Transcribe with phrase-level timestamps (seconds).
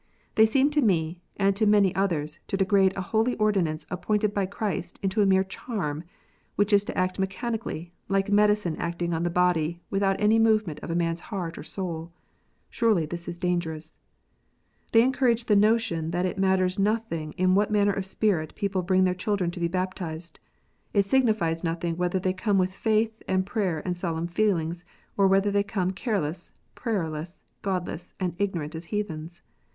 [0.33, 4.47] They seem to me, and to many others, to degrade a holy ordinance appointed by
[4.47, 6.03] Christ into a mere charm,
[6.55, 10.79] which is to act mechanically, like a medicine acting on the body, without any movement
[10.79, 12.11] of a man s heart or soul.
[12.67, 13.99] Surely this is dangerous!
[14.91, 17.53] They encourage the notion that it matters nothing in.
[17.53, 20.39] what manner of spirit people bring their children to be baptized.
[20.95, 24.83] It signifies nothing whether they come with faith, and prayer, and solemn feelings,
[25.15, 29.43] or whether they come careless, prayerless, godless, and ignorant as heathens